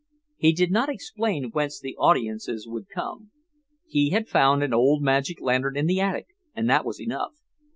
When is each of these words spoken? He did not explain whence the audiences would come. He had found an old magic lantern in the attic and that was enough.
He 0.37 0.51
did 0.51 0.71
not 0.71 0.89
explain 0.89 1.51
whence 1.51 1.79
the 1.79 1.95
audiences 1.97 2.65
would 2.67 2.89
come. 2.89 3.29
He 3.87 4.09
had 4.09 4.27
found 4.27 4.63
an 4.63 4.73
old 4.73 5.03
magic 5.03 5.39
lantern 5.39 5.77
in 5.77 5.85
the 5.85 6.01
attic 6.01 6.25
and 6.55 6.67
that 6.71 6.85
was 6.85 6.99
enough. 6.99 7.33